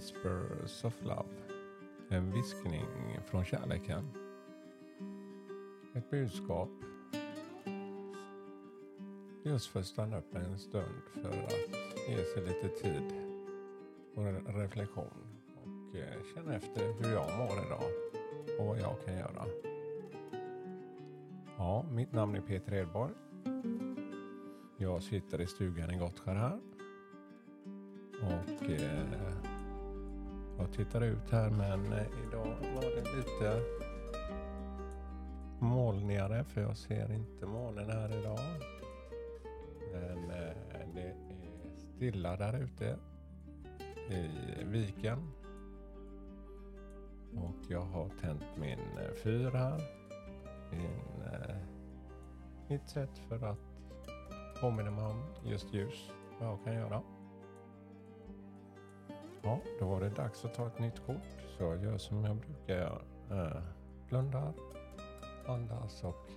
Whispers 0.00 0.84
of 0.84 0.94
Love. 1.02 1.28
En 2.08 2.32
viskning 2.32 2.84
från 3.24 3.44
kärleken. 3.44 4.08
Ett 5.94 6.10
budskap 6.10 6.68
just 9.44 9.66
för 9.66 9.80
att 9.80 9.86
stanna 9.86 10.18
upp 10.18 10.34
en 10.34 10.58
stund 10.58 11.02
för 11.12 11.28
att 11.28 11.52
ge 12.08 12.24
sig 12.24 12.46
lite 12.46 12.68
tid 12.68 13.12
och 14.14 14.54
reflektion 14.54 15.26
och 15.64 15.96
eh, 15.96 16.34
känna 16.34 16.54
efter 16.54 16.92
hur 16.92 17.12
jag 17.12 17.38
mår 17.38 17.66
idag 17.66 17.90
och 18.58 18.66
vad 18.66 18.78
jag 18.80 19.04
kan 19.04 19.14
göra. 19.14 19.46
Ja, 21.56 21.84
mitt 21.92 22.12
namn 22.12 22.34
är 22.34 22.40
Peter 22.40 22.74
Edborg. 22.74 23.12
Jag 24.76 25.02
sitter 25.02 25.40
i 25.40 25.46
stugan 25.46 25.90
i 25.90 25.98
Gottskär 25.98 26.34
här 26.34 26.60
och 28.22 28.70
eh, 28.70 29.49
jag 30.60 30.72
tittar 30.72 31.00
ut 31.00 31.30
här 31.30 31.50
men 31.50 31.92
eh, 31.92 32.06
idag 32.28 32.56
var 32.74 32.82
det 32.82 33.16
lite 33.16 33.62
molnigare 35.58 36.44
för 36.44 36.60
jag 36.60 36.76
ser 36.76 37.12
inte 37.12 37.46
månen 37.46 37.90
här 37.90 38.18
idag. 38.18 38.38
Men 39.92 40.30
eh, 40.30 40.56
det 40.94 41.00
är 41.00 41.14
stilla 41.96 42.36
där 42.36 42.62
ute 42.62 42.96
i 44.10 44.28
viken. 44.64 45.32
Och 47.36 47.70
jag 47.70 47.82
har 47.82 48.08
tänt 48.20 48.56
min 48.56 48.78
eh, 48.78 49.14
fyr 49.22 49.50
här. 49.50 49.80
Min, 50.70 51.00
mitt 52.68 52.88
sätt 52.88 53.18
för 53.28 53.46
att 53.46 53.58
påminna 54.60 54.90
mig 54.90 55.04
om 55.04 55.22
just 55.44 55.74
ljus, 55.74 56.10
vad 56.40 56.48
jag 56.48 56.64
kan 56.64 56.74
göra. 56.74 57.02
Ja, 59.42 59.60
då 59.78 59.86
var 59.86 60.00
det 60.00 60.08
dags 60.08 60.44
att 60.44 60.54
ta 60.54 60.66
ett 60.66 60.78
nytt 60.78 61.06
kort. 61.06 61.16
Så 61.58 61.62
jag 61.62 61.82
gör 61.82 61.98
som 61.98 62.24
jag 62.24 62.36
brukar 62.36 62.74
göra. 62.74 63.02
Eh, 63.30 63.62
blundar, 64.08 64.52
andas 65.46 66.04
och 66.04 66.30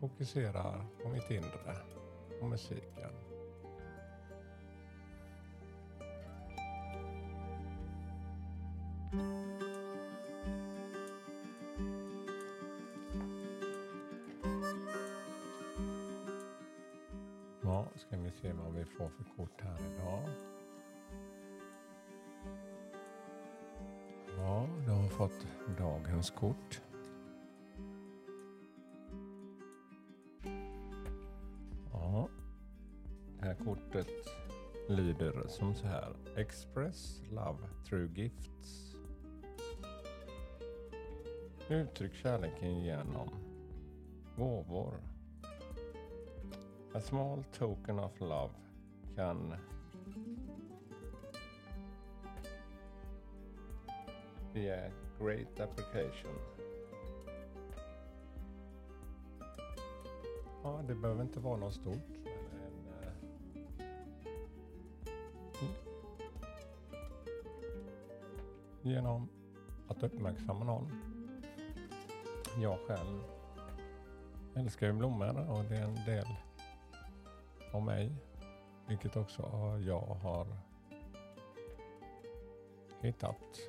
fokuserar 0.00 0.86
på 1.02 1.08
mitt 1.08 1.30
inre 1.30 1.76
och 2.40 2.48
musiken. 2.48 3.10
Ja, 17.62 17.86
ska 17.96 18.16
vi 18.16 18.30
se 18.30 18.52
vad 18.52 18.74
vi 18.74 18.84
får 18.84 19.08
för 19.08 19.24
kort 19.36 19.60
här 19.60 19.78
idag. 19.94 20.28
Fått 25.10 25.46
dagens 25.78 26.30
kort. 26.30 26.82
Ja, 31.92 32.28
det 33.38 33.44
här 33.44 33.54
kortet 33.54 34.08
lyder 34.88 35.48
som 35.48 35.74
så 35.74 35.86
här. 35.86 36.16
Express 36.36 37.22
love 37.30 37.58
through 37.84 38.18
gifts. 38.18 38.96
Uttryck 41.68 42.14
kärleken 42.14 42.84
genom 42.84 43.28
gåvor. 44.36 44.94
A 46.94 47.00
small 47.00 47.44
token 47.58 47.98
of 47.98 48.20
love 48.20 48.52
can 49.16 49.54
be 54.52 54.92
great 55.18 55.60
application. 55.60 56.34
Ja, 60.62 60.82
det 60.88 60.94
behöver 60.94 61.22
inte 61.22 61.40
vara 61.40 61.56
något 61.56 61.74
stort. 61.74 62.08
Men 62.24 63.02
en, 63.02 63.14
genom 68.82 69.28
att 69.88 70.02
uppmärksamma 70.02 70.64
någon. 70.64 70.92
Jag 72.62 72.78
själv 72.78 73.22
älskar 74.56 74.86
ju 74.86 74.92
blommor 74.92 75.50
och 75.50 75.64
det 75.64 75.76
är 75.76 75.84
en 75.84 75.94
del 75.94 76.26
av 77.72 77.82
mig. 77.82 78.12
Vilket 78.88 79.16
också 79.16 79.42
jag 79.86 80.00
har 80.00 80.46
hittat 83.00 83.60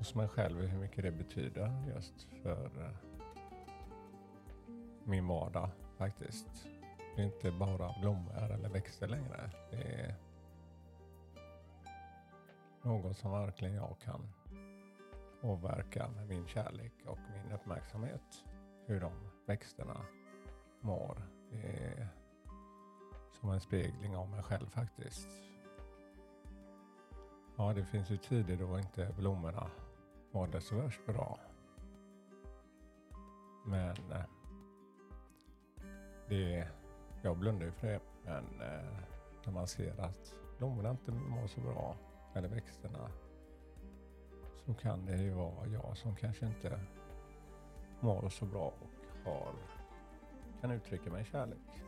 hos 0.00 0.14
mig 0.14 0.28
själv 0.28 0.60
hur 0.60 0.78
mycket 0.78 1.04
det 1.04 1.12
betyder 1.12 1.72
just 1.94 2.26
för 2.42 2.64
eh, 2.80 2.90
min 5.04 5.26
vardag 5.26 5.70
faktiskt. 5.96 6.68
Det 7.16 7.22
är 7.22 7.26
inte 7.26 7.50
bara 7.50 7.94
blommor 8.00 8.52
eller 8.52 8.68
växter 8.68 9.08
längre. 9.08 9.50
Det 9.70 9.76
är 9.76 10.14
något 12.82 13.16
som 13.16 13.32
verkligen 13.32 13.74
jag 13.74 13.96
kan 14.04 14.32
påverka 15.40 16.08
med 16.08 16.28
min 16.28 16.46
kärlek 16.46 16.92
och 17.06 17.18
min 17.34 17.52
uppmärksamhet. 17.52 18.44
Hur 18.86 19.00
de 19.00 19.12
växterna 19.46 20.00
mår. 20.80 21.22
Det 21.50 21.84
är 21.86 22.08
som 23.40 23.50
en 23.50 23.60
spegling 23.60 24.16
av 24.16 24.28
mig 24.28 24.42
själv 24.42 24.66
faktiskt. 24.66 25.28
Ja, 27.56 27.72
det 27.72 27.84
finns 27.84 28.10
ju 28.10 28.16
tider 28.16 28.56
då 28.56 28.78
inte 28.78 29.14
blommorna 29.18 29.70
mådde 30.30 30.60
så 30.60 30.76
värst 30.76 31.06
bra. 31.06 31.38
Men 33.66 33.96
eh, 34.12 34.24
det, 36.28 36.68
jag 37.22 37.38
blundar 37.38 37.66
ju 37.66 37.72
för 37.72 37.86
det. 37.86 38.00
Men 38.24 38.44
eh, 38.60 38.98
när 39.44 39.52
man 39.52 39.66
ser 39.66 40.00
att 40.00 40.34
blommorna 40.58 40.90
inte 40.90 41.12
mår 41.12 41.46
så 41.46 41.60
bra, 41.60 41.96
eller 42.34 42.48
växterna, 42.48 43.10
så 44.66 44.74
kan 44.74 45.06
det 45.06 45.16
ju 45.16 45.30
vara 45.30 45.66
jag 45.66 45.96
som 45.96 46.16
kanske 46.16 46.46
inte 46.46 46.80
mår 48.00 48.28
så 48.28 48.44
bra 48.44 48.72
och 48.80 49.24
har, 49.24 49.52
kan 50.60 50.70
uttrycka 50.70 51.10
mig 51.10 51.22
i 51.22 51.24
kärlek. 51.24 51.84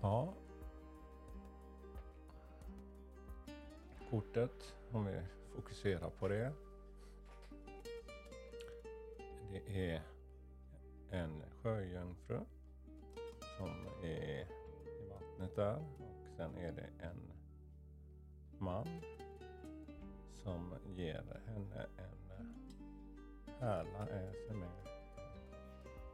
Ja. 0.00 0.34
Kortet, 4.10 4.76
om 4.92 5.04
vi 5.04 5.20
fokuserar 5.54 6.10
på 6.10 6.28
det. 6.28 6.52
Det 9.56 9.90
är 9.90 10.02
en 11.10 11.42
sjöjungfru 11.62 12.40
som 13.58 13.70
är 14.02 14.06
i 14.06 15.08
vattnet 15.10 15.56
där 15.56 15.76
och 15.76 16.28
sen 16.36 16.56
är 16.56 16.72
det 16.72 16.88
en 16.98 17.32
man 18.58 18.86
som 20.32 20.74
ger 20.96 21.40
henne 21.46 21.86
en 21.96 22.16
pärla 23.58 24.08
eh, 24.08 24.56
med 24.56 24.68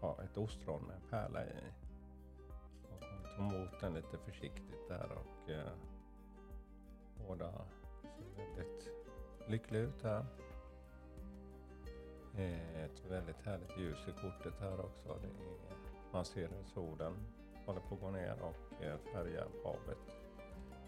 ja, 0.01 0.19
ett 0.25 0.39
ostron 0.39 0.83
med 0.83 0.97
en 0.97 1.09
pärla 1.11 1.47
i. 1.47 1.53
Och 2.83 3.05
hon 3.05 3.51
tar 3.51 3.57
emot 3.57 3.81
den 3.81 3.95
lite 3.95 4.19
försiktigt 4.19 4.89
där 4.89 5.13
och 5.13 5.51
eh, 5.51 5.73
båda 7.27 7.53
ser 8.03 8.37
väldigt 8.37 8.91
lyckliga 9.47 9.83
ut 9.83 10.03
här. 10.03 10.27
Ett 12.37 13.05
väldigt 13.11 13.43
härligt 13.43 13.79
ljus 13.79 14.09
i 14.09 14.13
kortet 14.13 14.55
här 14.61 14.81
också. 14.81 15.19
Det 15.23 15.29
är, 15.29 15.77
man 16.13 16.25
ser 16.25 16.49
hur 16.49 16.65
solen 16.65 17.27
håller 17.67 17.81
på 17.81 17.95
att 17.95 18.01
gå 18.01 18.11
ner 18.11 18.43
och 18.43 18.57
färgar 19.13 19.49
havet 19.65 19.99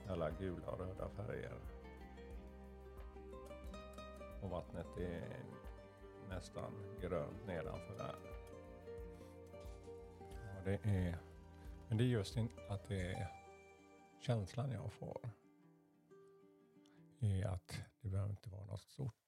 alla 0.08 0.30
gula 0.30 0.70
och 0.70 0.78
röda 0.78 1.08
färger. 1.08 1.58
Och 4.42 4.50
vattnet 4.50 4.86
är 4.98 5.44
nästan 6.28 6.72
grönt 7.00 7.46
nedanför 7.46 7.96
där. 7.98 8.16
Ja, 10.30 10.60
det 10.64 10.84
är, 10.84 11.18
men 11.88 11.98
det 11.98 12.04
är 12.04 12.08
just 12.08 12.36
att 12.68 12.88
det 12.88 13.12
är 13.12 13.26
känslan 14.20 14.70
jag 14.72 14.92
får. 14.92 15.30
Är 17.20 17.46
att 17.46 17.82
det 18.00 18.08
behöver 18.08 18.30
inte 18.30 18.50
vara 18.50 18.64
något 18.64 18.80
stort 18.80 19.23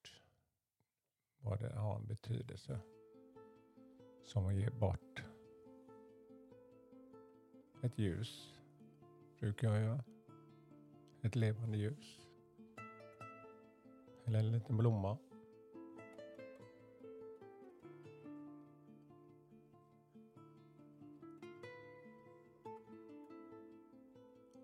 vad 1.47 1.61
det 1.61 1.75
har 1.75 1.97
en 1.97 2.07
betydelse. 2.07 2.79
Som 4.25 4.47
att 4.47 4.55
ge 4.55 4.71
bort 4.71 5.23
ett 7.83 7.99
ljus. 7.99 8.59
Brukar 9.41 9.73
jag 9.73 9.83
göra. 9.83 10.05
Ett 11.23 11.37
levande 11.37 11.79
ljus. 11.79 12.21
Eller 14.25 14.39
en 14.39 14.53
liten 14.53 14.77
blomma. 14.77 15.19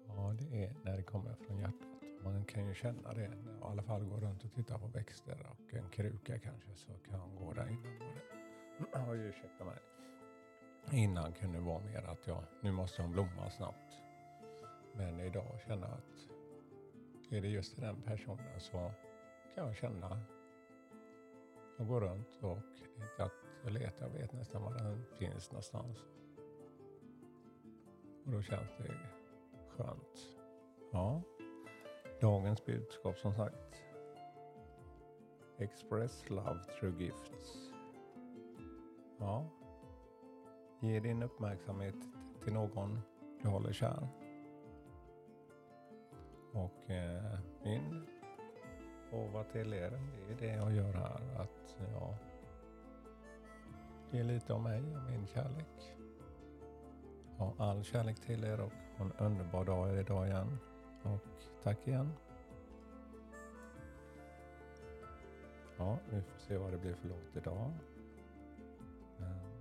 Ja, 0.07 0.37
det 0.39 0.65
är 0.65 0.75
när 0.85 0.97
det 0.97 1.03
kommer 1.03 1.35
från 1.35 1.59
hjärtat. 1.59 2.02
Man 2.25 2.45
kan 2.45 2.67
ju 2.67 2.75
känna 2.75 3.13
det, 3.13 3.25
i 3.25 3.63
alla 3.63 3.83
fall 3.83 4.05
gå 4.05 4.17
runt 4.17 4.45
och 4.45 4.53
titta 4.53 4.79
på 4.79 4.87
växter 4.87 5.47
och 5.51 5.75
en 5.75 5.89
kruka 5.89 6.39
kanske 6.39 6.75
så 6.75 6.93
kan 6.93 7.21
jag 7.21 7.47
gå 7.47 7.53
där 7.53 7.69
innan. 7.69 7.99
Oj, 9.11 9.19
ursäkta 9.19 9.65
mig. 9.65 9.79
Innan 10.91 11.33
kunde 11.33 11.59
det 11.59 11.65
vara 11.65 11.85
mer 11.85 12.03
att 12.03 12.27
jag, 12.27 12.45
nu 12.61 12.73
måste 12.73 13.03
hon 13.03 13.13
blomma 13.13 13.51
snabbt. 13.51 13.93
Men 14.95 15.21
idag 15.21 15.61
känner 15.67 15.89
jag 15.89 15.99
att 15.99 16.29
är 17.33 17.41
det 17.41 17.49
just 17.49 17.81
den 17.81 18.03
personen 18.03 18.61
så 18.61 18.93
kan 19.55 19.67
jag 19.67 19.77
känna. 19.77 20.21
Jag 21.79 21.87
går 21.87 22.01
runt 22.01 22.43
och 22.43 22.59
inte 22.97 23.25
att 23.25 23.33
jag 23.65 23.73
letar, 23.73 24.07
jag 24.07 24.11
vet 24.11 24.33
nästan 24.33 24.63
var 24.63 24.75
den 24.75 25.05
finns 25.19 25.51
någonstans. 25.51 25.99
Och 28.25 28.33
då 28.33 28.43
känns 28.43 28.71
det 28.79 28.99
skönt. 29.69 30.39
Ja, 30.93 31.23
dagens 32.23 32.65
budskap 32.65 33.19
som 33.19 33.35
sagt. 33.35 33.83
Express 35.59 36.31
love 36.31 36.61
through 36.79 37.03
gifts. 37.03 37.71
Ja, 39.19 39.47
ge 40.81 41.01
din 41.01 41.23
uppmärksamhet 41.23 41.95
till 42.45 42.53
någon 42.53 43.01
du 43.43 43.49
håller 43.49 43.73
kär. 43.73 44.09
Och 46.53 46.91
eh, 46.91 47.39
min 47.65 48.07
gåva 49.11 49.45
till 49.45 49.75
er, 49.75 49.91
det 50.29 50.33
är 50.33 50.49
det 50.49 50.57
jag 50.57 50.73
gör 50.73 50.93
här. 50.93 51.41
Att 51.41 51.77
ja, 51.93 52.15
Ger 54.11 54.25
lite 54.25 54.53
om 54.53 54.63
mig 54.63 54.83
och 54.97 55.11
min 55.11 55.27
kärlek. 55.27 55.97
Ha 57.39 57.55
all 57.59 57.85
kärlek 57.85 58.21
till 58.21 58.45
er 58.45 58.61
och 58.61 58.73
ha 58.99 59.05
en 59.05 59.13
underbar 59.13 59.65
dag 59.65 60.01
idag 60.01 60.27
igen. 60.27 60.59
Och 61.03 61.21
tack 61.63 61.89
igen. 61.89 62.13
Ja, 65.79 65.99
vi 66.11 66.23
får 66.23 66.39
se 66.39 66.57
vad 66.57 66.73
det 66.73 66.79
blir 66.79 66.95
för 66.95 67.09
låt 67.09 67.37
idag. 67.37 67.73
Ehm. 69.21 69.53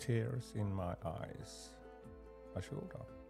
Tears 0.00 0.56
in 0.56 0.76
my 0.76 0.94
eyes. 1.04 1.74
Varsågoda. 2.54 3.25